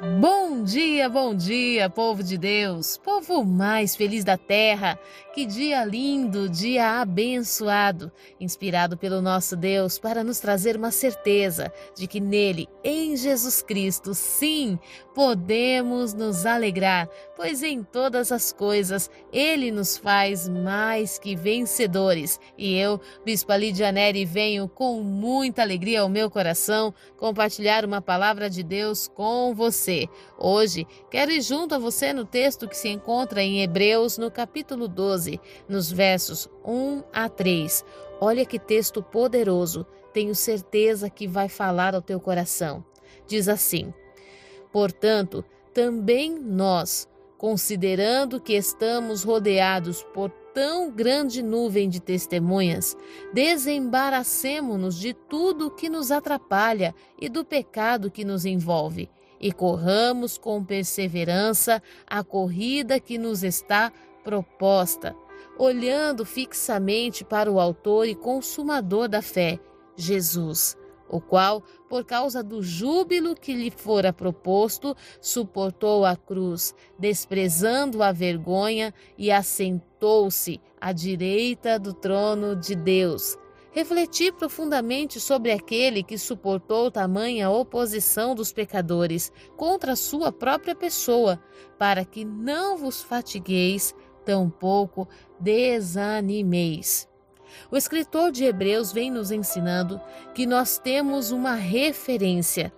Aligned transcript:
Bom 0.00 0.62
dia, 0.62 1.08
bom 1.08 1.34
dia, 1.34 1.90
povo 1.90 2.22
de 2.22 2.38
Deus, 2.38 2.96
povo 2.96 3.44
mais 3.44 3.96
feliz 3.96 4.22
da 4.22 4.36
terra. 4.36 4.96
Que 5.34 5.44
dia 5.44 5.84
lindo, 5.84 6.48
dia 6.48 7.00
abençoado, 7.00 8.10
inspirado 8.40 8.96
pelo 8.96 9.20
nosso 9.20 9.56
Deus 9.56 9.98
para 9.98 10.22
nos 10.22 10.38
trazer 10.38 10.76
uma 10.76 10.92
certeza 10.92 11.72
de 11.96 12.06
que 12.06 12.20
nele, 12.20 12.68
em 12.84 13.16
Jesus 13.16 13.60
Cristo, 13.60 14.14
sim, 14.14 14.78
podemos 15.14 16.14
nos 16.14 16.46
alegrar, 16.46 17.08
pois 17.36 17.62
em 17.64 17.82
todas 17.82 18.30
as 18.30 18.52
coisas 18.52 19.10
ele 19.32 19.72
nos 19.72 19.96
faz 19.96 20.48
mais 20.48 21.18
que 21.18 21.34
vencedores. 21.34 22.38
E 22.56 22.76
eu, 22.76 23.00
Bispo 23.24 23.52
Lídia 23.54 23.90
Neri, 23.90 24.24
venho 24.24 24.68
com 24.68 25.00
muita 25.02 25.62
alegria 25.62 26.02
ao 26.02 26.08
meu 26.08 26.30
coração 26.30 26.94
compartilhar 27.16 27.84
uma 27.84 28.00
palavra 28.00 28.48
de 28.48 28.62
Deus 28.62 29.08
com 29.08 29.54
você. 29.54 29.87
Hoje, 30.38 30.86
quero 31.10 31.30
ir 31.30 31.40
junto 31.40 31.74
a 31.74 31.78
você 31.78 32.12
no 32.12 32.24
texto 32.24 32.68
que 32.68 32.76
se 32.76 32.88
encontra 32.88 33.42
em 33.42 33.62
Hebreus, 33.62 34.18
no 34.18 34.30
capítulo 34.30 34.86
12, 34.86 35.40
nos 35.68 35.90
versos 35.90 36.48
1 36.64 37.02
a 37.12 37.28
3. 37.28 37.84
Olha 38.20 38.44
que 38.44 38.58
texto 38.58 39.02
poderoso, 39.02 39.86
tenho 40.12 40.34
certeza 40.34 41.08
que 41.08 41.26
vai 41.26 41.48
falar 41.48 41.94
ao 41.94 42.02
teu 42.02 42.20
coração. 42.20 42.84
Diz 43.26 43.48
assim: 43.48 43.92
Portanto, 44.70 45.42
também 45.72 46.38
nós, 46.38 47.08
considerando 47.38 48.40
que 48.40 48.52
estamos 48.54 49.22
rodeados 49.22 50.02
por 50.12 50.30
tão 50.52 50.90
grande 50.90 51.42
nuvem 51.42 51.88
de 51.88 52.00
testemunhas, 52.00 52.96
desembaracemo-nos 53.32 54.98
de 54.98 55.14
tudo 55.14 55.70
que 55.70 55.88
nos 55.88 56.10
atrapalha 56.10 56.94
e 57.18 57.28
do 57.28 57.44
pecado 57.44 58.10
que 58.10 58.24
nos 58.24 58.44
envolve 58.44 59.08
e 59.40 59.52
corramos 59.52 60.36
com 60.36 60.64
perseverança 60.64 61.82
a 62.06 62.22
corrida 62.24 62.98
que 62.98 63.18
nos 63.18 63.42
está 63.42 63.92
proposta, 64.24 65.14
olhando 65.58 66.24
fixamente 66.24 67.24
para 67.24 67.50
o 67.50 67.60
Autor 67.60 68.06
e 68.06 68.14
Consumador 68.14 69.08
da 69.08 69.22
fé, 69.22 69.58
Jesus, 69.96 70.76
o 71.08 71.20
qual, 71.20 71.62
por 71.88 72.04
causa 72.04 72.42
do 72.42 72.62
júbilo 72.62 73.34
que 73.34 73.54
lhe 73.54 73.70
fora 73.70 74.12
proposto, 74.12 74.94
suportou 75.20 76.04
a 76.04 76.16
cruz, 76.16 76.74
desprezando 76.98 78.02
a 78.02 78.12
vergonha 78.12 78.92
e 79.16 79.30
assentou-se 79.30 80.60
à 80.80 80.92
direita 80.92 81.78
do 81.78 81.92
trono 81.92 82.54
de 82.54 82.74
Deus. 82.74 83.36
Refleti 83.70 84.32
profundamente 84.32 85.20
sobre 85.20 85.52
aquele 85.52 86.02
que 86.02 86.16
suportou 86.16 86.90
tamanha 86.90 87.50
oposição 87.50 88.34
dos 88.34 88.52
pecadores 88.52 89.30
contra 89.56 89.92
a 89.92 89.96
sua 89.96 90.32
própria 90.32 90.74
pessoa, 90.74 91.42
para 91.78 92.04
que 92.04 92.24
não 92.24 92.78
vos 92.78 93.02
fatigueis, 93.02 93.94
tampouco 94.24 95.06
desanimeis. 95.38 97.08
O 97.70 97.76
escritor 97.76 98.30
de 98.30 98.44
Hebreus 98.44 98.92
vem 98.92 99.10
nos 99.10 99.30
ensinando 99.30 100.00
que 100.34 100.46
nós 100.46 100.78
temos 100.78 101.30
uma 101.30 101.54
referência, 101.54 102.72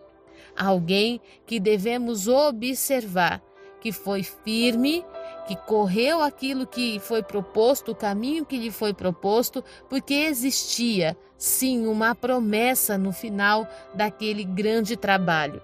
alguém 0.56 1.20
que 1.46 1.60
devemos 1.60 2.28
observar, 2.28 3.42
que 3.80 3.92
foi 3.92 4.22
firme 4.22 5.04
que 5.50 5.56
correu 5.56 6.22
aquilo 6.22 6.64
que 6.64 7.00
foi 7.00 7.24
proposto, 7.24 7.90
o 7.90 7.94
caminho 7.94 8.46
que 8.46 8.56
lhe 8.56 8.70
foi 8.70 8.94
proposto, 8.94 9.64
porque 9.88 10.14
existia, 10.14 11.16
sim, 11.36 11.88
uma 11.88 12.14
promessa 12.14 12.96
no 12.96 13.10
final 13.10 13.68
daquele 13.92 14.44
grande 14.44 14.96
trabalho. 14.96 15.60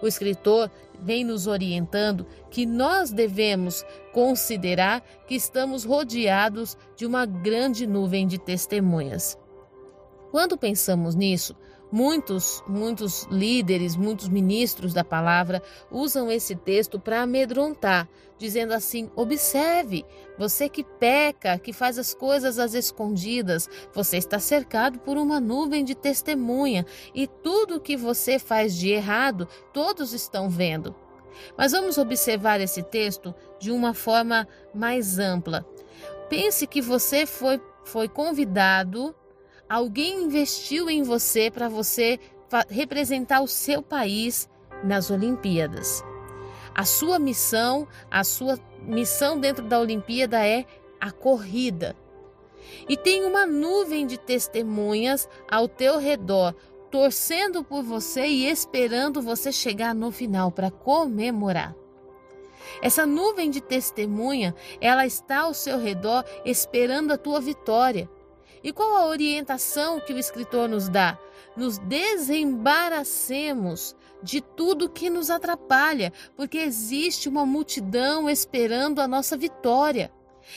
O 0.00 0.06
escritor 0.06 0.70
vem 0.98 1.24
nos 1.24 1.46
orientando 1.46 2.24
que 2.50 2.64
nós 2.64 3.10
devemos 3.10 3.84
considerar 4.14 5.02
que 5.26 5.34
estamos 5.34 5.84
rodeados 5.84 6.74
de 6.96 7.04
uma 7.04 7.26
grande 7.26 7.86
nuvem 7.86 8.26
de 8.26 8.38
testemunhas. 8.38 9.36
Quando 10.30 10.56
pensamos 10.56 11.14
nisso, 11.14 11.54
Muitos, 11.90 12.62
muitos 12.68 13.26
líderes, 13.30 13.96
muitos 13.96 14.28
ministros 14.28 14.92
da 14.92 15.02
palavra 15.02 15.62
usam 15.90 16.30
esse 16.30 16.54
texto 16.54 17.00
para 17.00 17.22
amedrontar, 17.22 18.06
dizendo 18.36 18.74
assim: 18.74 19.10
observe, 19.16 20.04
você 20.38 20.68
que 20.68 20.84
peca, 20.84 21.58
que 21.58 21.72
faz 21.72 21.98
as 21.98 22.12
coisas 22.12 22.58
às 22.58 22.74
escondidas, 22.74 23.70
você 23.94 24.18
está 24.18 24.38
cercado 24.38 24.98
por 24.98 25.16
uma 25.16 25.40
nuvem 25.40 25.82
de 25.82 25.94
testemunha 25.94 26.84
e 27.14 27.26
tudo 27.26 27.80
que 27.80 27.96
você 27.96 28.38
faz 28.38 28.76
de 28.76 28.90
errado, 28.90 29.48
todos 29.72 30.12
estão 30.12 30.50
vendo. 30.50 30.94
Mas 31.56 31.72
vamos 31.72 31.96
observar 31.96 32.60
esse 32.60 32.82
texto 32.82 33.34
de 33.58 33.70
uma 33.70 33.94
forma 33.94 34.46
mais 34.74 35.18
ampla. 35.18 35.64
Pense 36.28 36.66
que 36.66 36.82
você 36.82 37.24
foi, 37.24 37.60
foi 37.84 38.08
convidado 38.08 39.14
Alguém 39.68 40.22
investiu 40.22 40.88
em 40.88 41.02
você 41.02 41.50
para 41.50 41.68
você 41.68 42.18
representar 42.70 43.42
o 43.42 43.46
seu 43.48 43.82
país 43.82 44.48
nas 44.82 45.10
Olimpíadas. 45.10 46.02
A 46.74 46.84
sua 46.84 47.18
missão, 47.18 47.86
a 48.10 48.24
sua 48.24 48.58
missão 48.82 49.38
dentro 49.38 49.64
da 49.64 49.78
Olimpíada 49.78 50.46
é 50.46 50.64
a 51.00 51.10
corrida. 51.10 51.94
E 52.88 52.96
tem 52.96 53.24
uma 53.24 53.46
nuvem 53.46 54.06
de 54.06 54.16
testemunhas 54.16 55.28
ao 55.50 55.68
teu 55.68 55.98
redor, 55.98 56.54
torcendo 56.90 57.62
por 57.62 57.82
você 57.82 58.26
e 58.26 58.48
esperando 58.48 59.20
você 59.20 59.52
chegar 59.52 59.94
no 59.94 60.10
final 60.10 60.50
para 60.50 60.70
comemorar. 60.70 61.74
Essa 62.80 63.04
nuvem 63.04 63.50
de 63.50 63.60
testemunha, 63.60 64.54
ela 64.80 65.04
está 65.04 65.40
ao 65.40 65.54
seu 65.54 65.78
redor 65.78 66.24
esperando 66.44 67.12
a 67.12 67.18
tua 67.18 67.40
vitória. 67.40 68.08
E 68.62 68.72
qual 68.72 68.96
a 68.96 69.06
orientação 69.06 70.00
que 70.00 70.12
o 70.12 70.18
escritor 70.18 70.68
nos 70.68 70.88
dá? 70.88 71.18
Nos 71.56 71.78
desembaracemos 71.78 73.96
de 74.22 74.40
tudo 74.40 74.88
que 74.88 75.10
nos 75.10 75.30
atrapalha, 75.30 76.12
porque 76.36 76.58
existe 76.58 77.28
uma 77.28 77.46
multidão 77.46 78.28
esperando 78.28 79.00
a 79.00 79.08
nossa 79.08 79.36
vitória. 79.36 80.12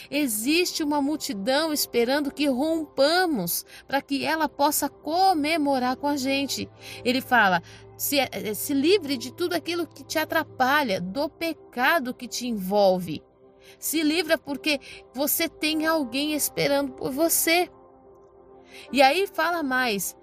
Existe 0.10 0.84
uma 0.84 1.02
multidão 1.02 1.74
esperando 1.74 2.32
que 2.32 2.48
rompamos 2.48 3.66
para 3.88 4.02
que 4.02 4.26
ela 4.26 4.48
possa 4.48 4.88
comemorar 4.88 5.98
com 5.98 6.08
a 6.08 6.16
gente. 6.16 6.70
Ele 7.04 7.22
fala: 7.22 7.62
se, 7.98 8.20
eh, 8.20 8.54
se 8.54 8.74
livre 8.74 9.18
de 9.18 9.34
tudo 9.34 9.54
aquilo 9.54 9.86
que 9.86 10.04
te 10.04 10.18
atrapalha, 10.18 11.02
do 11.02 11.30
pecado 11.30 12.14
que 12.14 12.28
te 12.28 12.48
envolve. 12.48 13.22
Se 13.78 14.02
livra 14.02 14.38
porque 14.38 14.80
você 15.14 15.48
tem 15.48 15.86
alguém 15.86 16.34
esperando 16.34 16.94
por 16.94 17.12
você. 17.12 17.70
E 18.92 19.02
aí 19.02 19.28
fala 19.28 19.62
mais: 19.64 20.16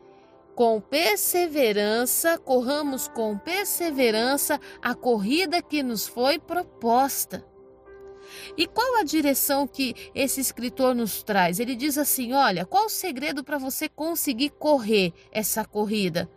com 0.54 0.80
perseverança, 0.80 2.36
corramos 2.38 3.06
com 3.08 3.38
perseverança 3.38 4.60
a 4.82 4.94
corrida 4.94 5.62
que 5.62 5.82
nos 5.82 6.06
foi 6.06 6.38
proposta. 6.38 7.44
E 8.56 8.66
qual 8.66 8.96
a 8.96 9.04
direção 9.04 9.66
que 9.66 9.94
esse 10.14 10.40
escritor 10.40 10.94
nos 10.94 11.22
traz? 11.22 11.60
Ele 11.60 11.76
diz 11.76 11.96
assim: 11.96 12.32
olha, 12.32 12.66
qual 12.66 12.86
o 12.86 12.90
segredo 12.90 13.44
para 13.44 13.58
você 13.58 13.88
conseguir 13.88 14.50
correr 14.50 15.12
essa 15.30 15.64
corrida? 15.64 16.28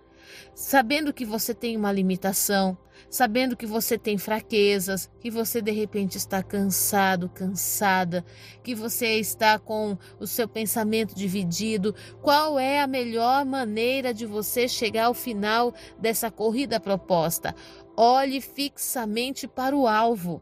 Sabendo 0.54 1.14
que 1.14 1.26
você 1.26 1.54
tem 1.54 1.76
uma 1.76 1.92
limitação, 1.92 2.78
sabendo 3.10 3.56
que 3.56 3.66
você 3.66 3.98
tem 3.98 4.18
fraquezas, 4.18 5.10
que 5.20 5.30
você 5.30 5.62
de 5.62 5.72
repente 5.72 6.18
está 6.18 6.42
cansado, 6.42 7.30
cansada, 7.30 8.26
que 8.64 8.74
você 8.76 9.20
está 9.20 9.58
com 9.60 9.98
o 10.20 10.28
seu 10.28 10.48
pensamento 10.48 11.16
dividido, 11.16 11.96
qual 12.22 12.60
é 12.60 12.80
a 12.80 12.88
melhor 12.88 13.46
maneira 13.46 14.14
de 14.14 14.26
você 14.26 14.68
chegar 14.68 15.06
ao 15.06 15.14
final 15.14 15.74
dessa 16.00 16.32
corrida 16.32 16.80
proposta? 16.80 17.56
Olhe 17.96 18.42
fixamente 18.42 19.48
para 19.48 19.76
o 19.76 19.88
alvo. 19.88 20.42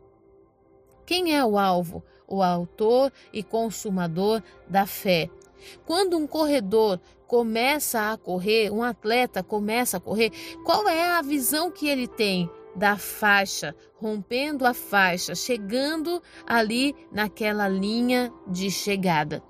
Quem 1.05 1.35
é 1.35 1.43
o 1.43 1.57
alvo? 1.57 2.03
O 2.27 2.43
autor 2.43 3.11
e 3.33 3.41
consumador 3.41 4.43
da 4.67 4.85
fé. 4.85 5.29
Quando 5.85 6.17
um 6.17 6.27
corredor 6.27 6.99
começa 7.29 8.11
a 8.11 8.17
correr, 8.17 8.71
um 8.71 8.81
atleta 8.81 9.43
começa 9.43 9.97
a 9.97 9.99
correr, 9.99 10.31
qual 10.65 10.89
é 10.89 11.11
a 11.11 11.21
visão 11.21 11.69
que 11.69 11.87
ele 11.87 12.07
tem? 12.07 12.49
Da 12.75 12.97
faixa, 12.97 13.75
rompendo 13.97 14.65
a 14.65 14.73
faixa, 14.73 15.35
chegando 15.35 16.23
ali 16.47 16.95
naquela 17.11 17.67
linha 17.67 18.33
de 18.47 18.71
chegada. 18.71 19.43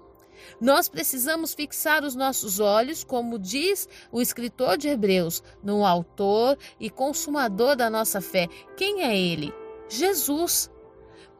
Nós 0.60 0.90
precisamos 0.90 1.54
fixar 1.54 2.04
os 2.04 2.16
nossos 2.16 2.60
olhos, 2.60 3.06
como 3.06 3.40
diz 3.40 3.88
o 4.12 4.22
escritor 4.22 4.78
de 4.78 4.90
Hebreus, 4.90 5.42
no 5.64 5.86
autor 5.86 6.58
e 6.82 6.90
consumador 6.90 7.78
da 7.78 7.90
nossa 7.90 8.20
fé. 8.20 8.50
Quem 8.76 9.04
é 9.04 9.18
ele? 9.18 9.54
Jesus. 9.88 10.70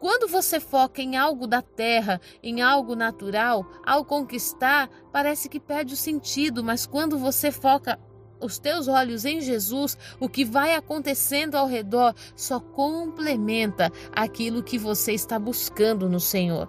Quando 0.00 0.26
você 0.26 0.58
foca 0.58 1.02
em 1.02 1.18
algo 1.18 1.46
da 1.46 1.60
terra, 1.60 2.18
em 2.42 2.62
algo 2.62 2.96
natural, 2.96 3.70
ao 3.84 4.02
conquistar, 4.02 4.88
parece 5.12 5.46
que 5.46 5.60
perde 5.60 5.92
o 5.92 5.96
sentido, 5.96 6.64
mas 6.64 6.86
quando 6.86 7.18
você 7.18 7.52
foca 7.52 8.00
os 8.40 8.58
teus 8.58 8.88
olhos 8.88 9.26
em 9.26 9.42
Jesus, 9.42 9.98
o 10.18 10.26
que 10.26 10.42
vai 10.42 10.74
acontecendo 10.74 11.54
ao 11.54 11.66
redor 11.66 12.14
só 12.34 12.58
complementa 12.58 13.92
aquilo 14.10 14.62
que 14.62 14.78
você 14.78 15.12
está 15.12 15.38
buscando 15.38 16.08
no 16.08 16.18
Senhor. 16.18 16.66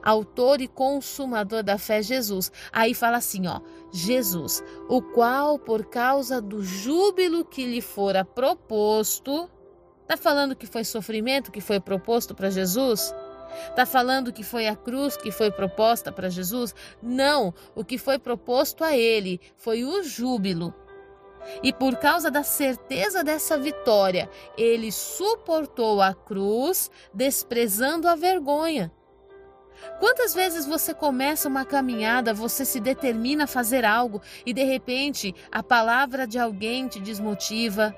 Autor 0.00 0.60
e 0.60 0.68
consumador 0.68 1.62
da 1.64 1.76
fé, 1.76 2.02
Jesus. 2.02 2.52
Aí 2.72 2.94
fala 2.94 3.16
assim, 3.16 3.48
ó: 3.48 3.60
Jesus, 3.90 4.62
o 4.88 5.02
qual 5.02 5.58
por 5.58 5.86
causa 5.86 6.40
do 6.40 6.62
júbilo 6.62 7.44
que 7.44 7.66
lhe 7.66 7.80
fora 7.80 8.24
proposto, 8.24 9.50
tá 10.06 10.16
falando 10.16 10.56
que 10.56 10.66
foi 10.66 10.84
sofrimento 10.84 11.52
que 11.52 11.60
foi 11.60 11.80
proposto 11.80 12.34
para 12.34 12.50
Jesus? 12.50 13.14
Está 13.68 13.86
falando 13.86 14.32
que 14.32 14.42
foi 14.42 14.66
a 14.66 14.76
cruz 14.76 15.16
que 15.16 15.30
foi 15.30 15.50
proposta 15.50 16.10
para 16.10 16.28
Jesus? 16.28 16.74
Não, 17.02 17.54
o 17.74 17.84
que 17.84 17.98
foi 17.98 18.18
proposto 18.18 18.82
a 18.82 18.96
ele 18.96 19.40
foi 19.56 19.84
o 19.84 20.02
júbilo. 20.02 20.74
E 21.62 21.72
por 21.72 21.96
causa 21.96 22.30
da 22.30 22.42
certeza 22.42 23.22
dessa 23.22 23.58
vitória, 23.58 24.30
ele 24.56 24.90
suportou 24.90 26.00
a 26.00 26.14
cruz, 26.14 26.90
desprezando 27.12 28.08
a 28.08 28.14
vergonha. 28.14 28.90
Quantas 29.98 30.34
vezes 30.34 30.66
você 30.66 30.94
começa 30.94 31.48
uma 31.48 31.64
caminhada, 31.64 32.32
você 32.32 32.64
se 32.64 32.80
determina 32.80 33.44
a 33.44 33.48
fazer 33.48 33.84
algo 33.84 34.22
e 34.46 34.52
de 34.52 34.64
repente 34.64 35.34
a 35.52 35.62
palavra 35.62 36.26
de 36.26 36.38
alguém 36.38 36.88
te 36.88 37.00
desmotiva, 37.00 37.94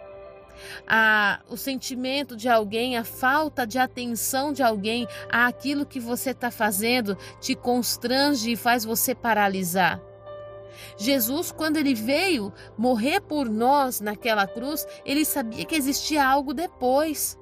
a, 0.87 1.41
o 1.49 1.57
sentimento 1.57 2.37
de 2.37 2.49
alguém, 2.49 2.97
a 2.97 3.05
falta 3.05 3.67
de 3.67 3.79
atenção 3.79 4.53
de 4.53 4.63
alguém 4.63 5.07
àquilo 5.31 5.87
que 5.87 6.01
você 6.01 6.31
está 6.31 6.51
fazendo 6.51 7.17
te 7.41 7.55
constrange 7.55 8.53
e 8.53 8.57
faz 8.57 8.85
você 8.85 9.15
paralisar. 9.15 10.01
Jesus, 10.99 11.53
quando 11.53 11.77
ele 11.77 11.95
veio 11.95 12.53
morrer 12.77 13.21
por 13.21 13.49
nós 13.49 14.01
naquela 14.01 14.47
cruz, 14.47 14.87
ele 15.05 15.25
sabia 15.25 15.65
que 15.65 15.75
existia 15.75 16.27
algo 16.27 16.53
depois. 16.55 17.39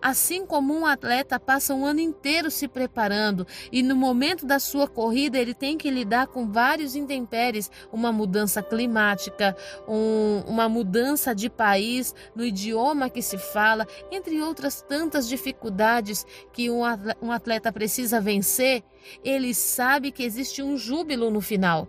Assim 0.00 0.44
como 0.46 0.74
um 0.74 0.86
atleta 0.86 1.38
passa 1.38 1.74
um 1.74 1.84
ano 1.84 2.00
inteiro 2.00 2.50
se 2.50 2.68
preparando 2.68 3.46
e 3.70 3.82
no 3.82 3.96
momento 3.96 4.46
da 4.46 4.58
sua 4.58 4.88
corrida 4.88 5.38
ele 5.38 5.54
tem 5.54 5.76
que 5.76 5.90
lidar 5.90 6.26
com 6.28 6.50
vários 6.50 6.94
intempéries, 6.94 7.70
uma 7.92 8.12
mudança 8.12 8.62
climática, 8.62 9.56
um, 9.88 10.42
uma 10.46 10.68
mudança 10.68 11.34
de 11.34 11.48
país, 11.48 12.14
no 12.34 12.44
idioma 12.44 13.10
que 13.10 13.22
se 13.22 13.38
fala, 13.38 13.86
entre 14.10 14.40
outras 14.40 14.82
tantas 14.82 15.28
dificuldades 15.28 16.26
que 16.52 16.70
um 16.70 17.32
atleta 17.32 17.72
precisa 17.72 18.20
vencer, 18.20 18.82
ele 19.22 19.54
sabe 19.54 20.10
que 20.10 20.22
existe 20.22 20.62
um 20.62 20.76
júbilo 20.76 21.30
no 21.30 21.40
final. 21.40 21.88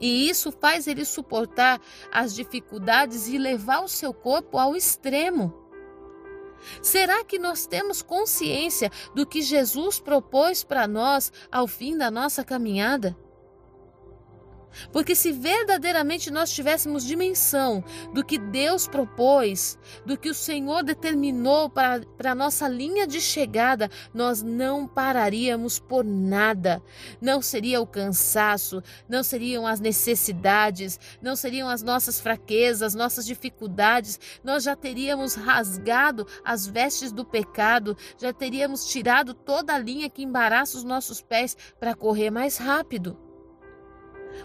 E 0.00 0.30
isso 0.30 0.50
faz 0.50 0.86
ele 0.86 1.04
suportar 1.04 1.78
as 2.10 2.34
dificuldades 2.34 3.28
e 3.28 3.36
levar 3.36 3.80
o 3.80 3.88
seu 3.88 4.14
corpo 4.14 4.56
ao 4.56 4.74
extremo. 4.74 5.59
Será 6.82 7.24
que 7.24 7.38
nós 7.38 7.66
temos 7.66 8.02
consciência 8.02 8.90
do 9.14 9.26
que 9.26 9.42
Jesus 9.42 9.98
propôs 9.98 10.62
para 10.64 10.86
nós 10.86 11.32
ao 11.50 11.66
fim 11.66 11.96
da 11.96 12.10
nossa 12.10 12.44
caminhada? 12.44 13.16
Porque 14.92 15.14
se 15.14 15.32
verdadeiramente 15.32 16.30
nós 16.30 16.50
tivéssemos 16.50 17.04
dimensão 17.04 17.82
do 18.12 18.24
que 18.24 18.38
Deus 18.38 18.86
propôs, 18.86 19.78
do 20.04 20.16
que 20.16 20.30
o 20.30 20.34
Senhor 20.34 20.82
determinou 20.82 21.68
para 21.68 22.02
a 22.24 22.34
nossa 22.34 22.68
linha 22.68 23.06
de 23.06 23.20
chegada, 23.20 23.90
nós 24.12 24.42
não 24.42 24.86
pararíamos 24.86 25.78
por 25.78 26.04
nada. 26.04 26.82
Não 27.20 27.42
seria 27.42 27.80
o 27.80 27.86
cansaço, 27.86 28.82
não 29.08 29.22
seriam 29.22 29.66
as 29.66 29.80
necessidades, 29.80 30.98
não 31.20 31.36
seriam 31.36 31.68
as 31.68 31.82
nossas 31.82 32.20
fraquezas, 32.20 32.94
nossas 32.94 33.26
dificuldades. 33.26 34.18
Nós 34.42 34.64
já 34.64 34.76
teríamos 34.76 35.34
rasgado 35.34 36.26
as 36.44 36.66
vestes 36.66 37.12
do 37.12 37.24
pecado, 37.24 37.96
já 38.18 38.32
teríamos 38.32 38.86
tirado 38.86 39.34
toda 39.34 39.74
a 39.74 39.78
linha 39.78 40.10
que 40.10 40.22
embaraça 40.22 40.76
os 40.76 40.84
nossos 40.84 41.20
pés 41.20 41.56
para 41.78 41.94
correr 41.94 42.30
mais 42.30 42.56
rápido. 42.56 43.29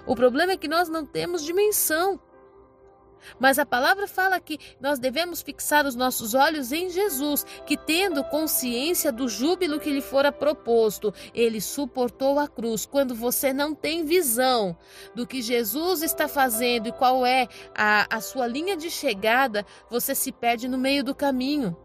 O 0.05 0.15
problema 0.15 0.53
é 0.53 0.57
que 0.57 0.67
nós 0.67 0.89
não 0.89 1.05
temos 1.05 1.43
dimensão. 1.43 2.19
Mas 3.39 3.57
a 3.57 3.65
palavra 3.65 4.07
fala 4.07 4.39
que 4.39 4.59
nós 4.79 4.99
devemos 4.99 5.41
fixar 5.41 5.85
os 5.85 5.95
nossos 5.95 6.33
olhos 6.33 6.71
em 6.71 6.89
Jesus, 6.89 7.45
que 7.65 7.77
tendo 7.77 8.23
consciência 8.25 9.11
do 9.11 9.27
júbilo 9.27 9.79
que 9.79 9.91
lhe 9.91 10.01
fora 10.01 10.31
proposto, 10.31 11.13
ele 11.33 11.59
suportou 11.59 12.39
a 12.39 12.47
cruz. 12.47 12.85
Quando 12.85 13.15
você 13.15 13.51
não 13.51 13.73
tem 13.73 14.05
visão 14.05 14.77
do 15.13 15.25
que 15.25 15.41
Jesus 15.41 16.01
está 16.01 16.27
fazendo 16.27 16.87
e 16.87 16.91
qual 16.91 17.25
é 17.25 17.47
a, 17.75 18.15
a 18.15 18.21
sua 18.21 18.47
linha 18.47 18.77
de 18.77 18.89
chegada, 18.89 19.65
você 19.89 20.13
se 20.13 20.31
perde 20.31 20.67
no 20.67 20.77
meio 20.77 21.03
do 21.03 21.15
caminho. 21.15 21.75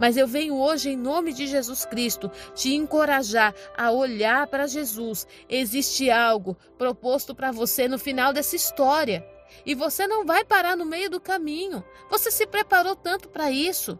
Mas 0.00 0.16
eu 0.16 0.26
venho 0.26 0.56
hoje, 0.56 0.90
em 0.90 0.96
nome 0.96 1.32
de 1.34 1.46
Jesus 1.46 1.84
Cristo, 1.84 2.30
te 2.54 2.74
encorajar 2.74 3.54
a 3.76 3.90
olhar 3.90 4.46
para 4.46 4.66
Jesus. 4.66 5.26
Existe 5.46 6.10
algo 6.10 6.56
proposto 6.78 7.34
para 7.34 7.52
você 7.52 7.86
no 7.86 7.98
final 7.98 8.32
dessa 8.32 8.56
história. 8.56 9.22
E 9.66 9.74
você 9.74 10.06
não 10.06 10.24
vai 10.24 10.42
parar 10.42 10.74
no 10.74 10.86
meio 10.86 11.10
do 11.10 11.20
caminho. 11.20 11.84
Você 12.10 12.30
se 12.30 12.46
preparou 12.46 12.96
tanto 12.96 13.28
para 13.28 13.50
isso. 13.50 13.98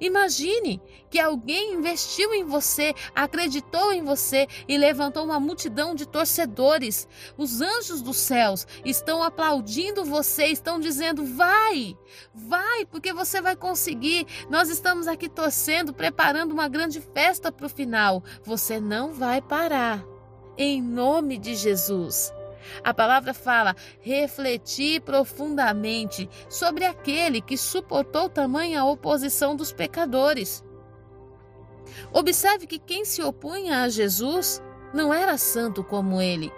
Imagine 0.00 0.80
que 1.10 1.18
alguém 1.18 1.74
investiu 1.74 2.34
em 2.34 2.44
você, 2.44 2.94
acreditou 3.14 3.92
em 3.92 4.02
você 4.02 4.46
e 4.66 4.76
levantou 4.76 5.24
uma 5.24 5.40
multidão 5.40 5.94
de 5.94 6.06
torcedores. 6.06 7.08
Os 7.36 7.60
anjos 7.60 8.02
dos 8.02 8.16
céus 8.16 8.66
estão 8.84 9.22
aplaudindo 9.22 10.04
você, 10.04 10.46
estão 10.46 10.78
dizendo: 10.78 11.24
vai, 11.24 11.96
vai, 12.34 12.84
porque 12.86 13.12
você 13.12 13.40
vai 13.40 13.56
conseguir. 13.56 14.26
Nós 14.48 14.68
estamos 14.68 15.06
aqui 15.06 15.28
torcendo, 15.28 15.94
preparando 15.94 16.52
uma 16.52 16.68
grande 16.68 17.00
festa 17.00 17.50
para 17.50 17.66
o 17.66 17.70
final. 17.70 18.22
Você 18.44 18.80
não 18.80 19.12
vai 19.12 19.40
parar. 19.40 20.04
Em 20.56 20.82
nome 20.82 21.38
de 21.38 21.54
Jesus. 21.54 22.32
A 22.82 22.92
palavra 22.92 23.32
fala: 23.34 23.74
refletir 24.00 25.00
profundamente 25.00 26.28
sobre 26.48 26.84
aquele 26.84 27.40
que 27.40 27.56
suportou 27.56 28.28
tamanha 28.28 28.84
oposição 28.84 29.56
dos 29.56 29.72
pecadores. 29.72 30.64
Observe 32.12 32.66
que 32.66 32.78
quem 32.78 33.04
se 33.04 33.22
opunha 33.22 33.82
a 33.82 33.88
Jesus 33.88 34.62
não 34.92 35.12
era 35.12 35.36
santo 35.36 35.82
como 35.82 36.20
ele 36.20 36.52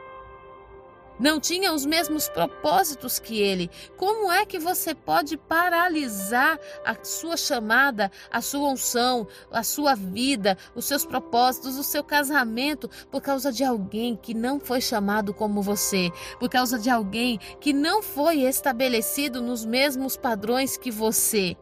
não 1.20 1.38
tinha 1.38 1.72
os 1.72 1.84
mesmos 1.84 2.28
propósitos 2.28 3.19
que 3.19 3.38
ele. 3.40 3.70
Como 3.96 4.32
é 4.32 4.46
que 4.46 4.58
você 4.58 4.94
pode 4.94 5.37
paralisar 5.37 6.58
a 6.84 6.96
sua 7.05 7.37
chamada, 7.37 8.11
a 8.31 8.40
sua 8.40 8.71
unção, 8.71 9.28
a 9.52 9.62
sua 9.62 9.94
vida, 9.94 10.56
os 10.75 10.87
seus 10.87 11.04
propósitos, 11.04 11.76
o 11.76 11.85
seu 11.85 12.02
casamento 12.02 12.90
por 13.11 13.21
causa 13.21 13.52
de 13.52 13.62
alguém 13.62 14.16
que 14.16 14.33
não 14.33 14.59
foi 14.59 14.80
chamado 14.80 15.35
como 15.35 15.61
você, 15.61 16.11
por 16.38 16.49
causa 16.49 16.78
de 16.78 16.88
alguém 16.88 17.38
que 17.61 17.73
não 17.73 18.02
foi 18.02 18.40
estabelecido 18.40 19.42
nos 19.42 19.64
mesmos 19.64 20.16
padrões 20.16 20.78
que 20.78 20.90
você? 20.90 21.54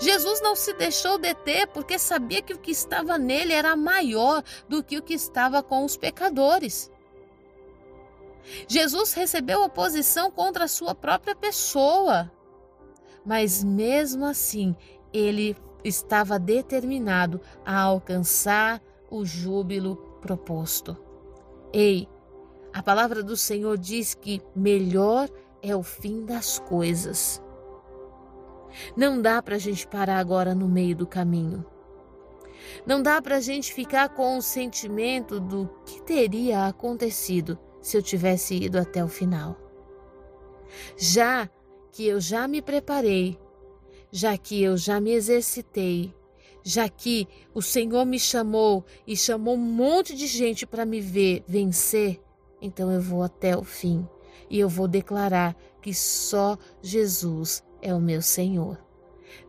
Jesus 0.00 0.40
não 0.40 0.54
se 0.54 0.72
deixou 0.74 1.18
deter 1.18 1.66
porque 1.66 1.98
sabia 1.98 2.40
que 2.40 2.54
o 2.54 2.58
que 2.58 2.70
estava 2.70 3.18
nele 3.18 3.52
era 3.52 3.74
maior 3.76 4.42
do 4.68 4.82
que 4.82 4.96
o 4.96 5.02
que 5.02 5.14
estava 5.14 5.62
com 5.62 5.84
os 5.84 5.96
pecadores. 5.96 6.91
Jesus 8.68 9.12
recebeu 9.12 9.62
oposição 9.62 10.30
contra 10.30 10.64
a 10.64 10.68
sua 10.68 10.94
própria 10.94 11.34
pessoa. 11.34 12.30
Mas 13.24 13.62
mesmo 13.62 14.24
assim, 14.24 14.74
ele 15.12 15.56
estava 15.84 16.38
determinado 16.38 17.40
a 17.64 17.80
alcançar 17.80 18.82
o 19.10 19.24
júbilo 19.24 19.96
proposto. 20.20 20.96
Ei, 21.72 22.08
a 22.72 22.82
palavra 22.82 23.22
do 23.22 23.36
Senhor 23.36 23.76
diz 23.78 24.14
que 24.14 24.40
melhor 24.54 25.28
é 25.62 25.74
o 25.76 25.82
fim 25.82 26.24
das 26.24 26.58
coisas. 26.58 27.42
Não 28.96 29.20
dá 29.20 29.42
para 29.42 29.56
a 29.56 29.58
gente 29.58 29.86
parar 29.86 30.18
agora 30.18 30.54
no 30.54 30.66
meio 30.66 30.96
do 30.96 31.06
caminho. 31.06 31.64
Não 32.86 33.02
dá 33.02 33.20
para 33.20 33.36
a 33.36 33.40
gente 33.40 33.72
ficar 33.74 34.08
com 34.10 34.38
o 34.38 34.42
sentimento 34.42 35.38
do 35.38 35.68
que 35.84 36.00
teria 36.02 36.66
acontecido 36.66 37.58
se 37.82 37.96
eu 37.96 38.02
tivesse 38.02 38.54
ido 38.54 38.78
até 38.78 39.04
o 39.04 39.08
final. 39.08 39.58
Já 40.96 41.50
que 41.90 42.06
eu 42.06 42.20
já 42.20 42.48
me 42.48 42.62
preparei, 42.62 43.38
já 44.10 44.38
que 44.38 44.62
eu 44.62 44.76
já 44.76 45.00
me 45.00 45.12
exercitei, 45.12 46.14
já 46.62 46.88
que 46.88 47.28
o 47.52 47.60
Senhor 47.60 48.06
me 48.06 48.18
chamou 48.18 48.84
e 49.06 49.16
chamou 49.16 49.54
um 49.54 49.58
monte 49.58 50.14
de 50.14 50.26
gente 50.26 50.64
para 50.64 50.86
me 50.86 51.00
ver 51.00 51.44
vencer, 51.46 52.20
então 52.60 52.90
eu 52.90 53.00
vou 53.00 53.22
até 53.22 53.56
o 53.56 53.64
fim 53.64 54.08
e 54.48 54.58
eu 54.58 54.68
vou 54.68 54.86
declarar 54.86 55.56
que 55.80 55.92
só 55.92 56.56
Jesus 56.80 57.64
é 57.80 57.92
o 57.92 58.00
meu 58.00 58.22
Senhor. 58.22 58.78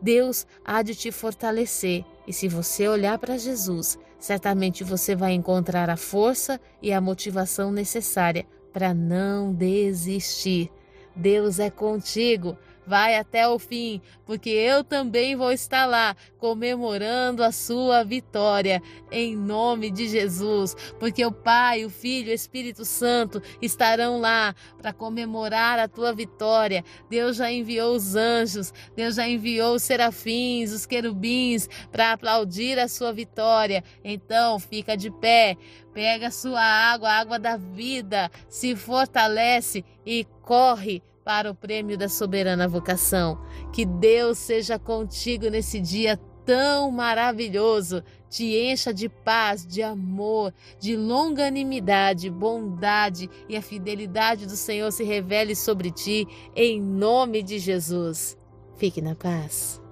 Deus 0.01 0.47
há 0.65 0.81
de 0.81 0.95
te 0.95 1.11
fortalecer 1.11 2.03
e 2.27 2.33
se 2.33 2.47
você 2.47 2.87
olhar 2.87 3.17
para 3.19 3.37
Jesus, 3.37 3.99
certamente 4.23 4.85
você 4.85 5.17
vai 5.17 5.33
encontrar 5.33 5.89
a 5.89 5.97
força 5.97 6.57
e 6.81 6.93
a 6.93 7.01
motivação 7.01 7.73
necessária 7.73 8.45
para 8.71 8.93
não 8.93 9.53
desistir. 9.53 10.71
Deus 11.13 11.59
é 11.59 11.69
contigo 11.69 12.57
vai 12.85 13.15
até 13.15 13.47
o 13.47 13.57
fim, 13.57 14.01
porque 14.25 14.49
eu 14.49 14.83
também 14.83 15.35
vou 15.35 15.51
estar 15.51 15.85
lá 15.85 16.15
comemorando 16.37 17.43
a 17.43 17.51
sua 17.51 18.03
vitória 18.03 18.81
em 19.11 19.35
nome 19.35 19.89
de 19.89 20.07
Jesus, 20.07 20.75
porque 20.99 21.25
o 21.25 21.31
Pai, 21.31 21.85
o 21.85 21.89
Filho, 21.89 22.31
o 22.31 22.33
Espírito 22.33 22.83
Santo 22.83 23.41
estarão 23.61 24.19
lá 24.19 24.53
para 24.77 24.91
comemorar 24.91 25.79
a 25.79 25.87
tua 25.87 26.13
vitória. 26.13 26.83
Deus 27.09 27.37
já 27.37 27.51
enviou 27.51 27.95
os 27.95 28.15
anjos, 28.15 28.73
Deus 28.95 29.15
já 29.15 29.27
enviou 29.27 29.75
os 29.75 29.83
serafins, 29.83 30.71
os 30.71 30.85
querubins 30.85 31.69
para 31.91 32.11
aplaudir 32.11 32.79
a 32.79 32.87
sua 32.87 33.13
vitória. 33.13 33.83
Então, 34.03 34.59
fica 34.59 34.97
de 34.97 35.09
pé, 35.09 35.55
pega 35.93 36.27
a 36.27 36.31
sua 36.31 36.61
água, 36.61 37.09
a 37.09 37.19
água 37.19 37.39
da 37.39 37.57
vida, 37.57 38.29
se 38.49 38.75
fortalece 38.75 39.85
e 40.05 40.25
corre 40.41 41.01
para 41.23 41.51
o 41.51 41.55
prêmio 41.55 41.97
da 41.97 42.09
soberana 42.09 42.67
vocação. 42.67 43.39
Que 43.71 43.85
Deus 43.85 44.37
seja 44.37 44.77
contigo 44.77 45.49
nesse 45.49 45.79
dia 45.79 46.19
tão 46.45 46.91
maravilhoso, 46.91 48.03
te 48.29 48.57
encha 48.57 48.93
de 48.93 49.07
paz, 49.07 49.65
de 49.65 49.81
amor, 49.81 50.53
de 50.79 50.95
longanimidade, 50.95 52.29
bondade 52.29 53.29
e 53.47 53.55
a 53.55 53.61
fidelidade 53.61 54.45
do 54.45 54.55
Senhor 54.55 54.91
se 54.91 55.03
revele 55.03 55.55
sobre 55.55 55.91
ti, 55.91 56.27
em 56.55 56.81
nome 56.81 57.41
de 57.41 57.59
Jesus. 57.59 58.37
Fique 58.75 59.01
na 59.01 59.15
paz. 59.15 59.82